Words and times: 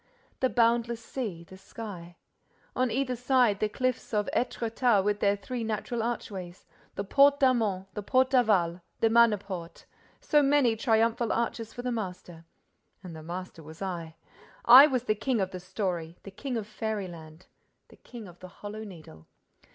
The 0.39 0.49
boundless 0.49 1.05
sea—the 1.05 1.59
sky.—On 1.59 2.89
either 2.89 3.15
side, 3.15 3.59
the 3.59 3.69
cliffs 3.69 4.15
of 4.15 4.27
Étretat 4.35 5.03
with 5.03 5.19
their 5.19 5.35
three 5.35 5.63
natural 5.63 6.01
archways: 6.01 6.65
the 6.95 7.03
Porte 7.03 7.39
d'Armont, 7.39 7.85
the 7.93 8.01
Porte 8.01 8.31
d'Aval, 8.31 8.81
the 8.99 9.09
Manneporte—so 9.11 10.41
many 10.41 10.75
triumphal 10.75 11.31
arches 11.31 11.71
for 11.71 11.83
the 11.83 11.91
master. 11.91 12.45
And 13.03 13.15
the 13.15 13.21
master 13.21 13.61
was 13.61 13.79
I! 13.83 14.15
I 14.65 14.87
was 14.87 15.03
the 15.03 15.13
king 15.13 15.39
of 15.39 15.51
the 15.51 15.59
story, 15.59 16.17
the 16.23 16.31
king 16.31 16.57
of 16.57 16.65
fairyland, 16.65 17.45
the 17.89 17.97
king 17.97 18.27
of 18.27 18.39
the 18.39 18.47
Hollow 18.63 18.83
Needle! 18.83 19.27